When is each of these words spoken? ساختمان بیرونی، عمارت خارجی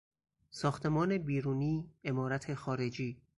ساختمان 0.49 1.17
بیرونی، 1.17 1.93
عمارت 2.03 2.53
خارجی 2.53 3.21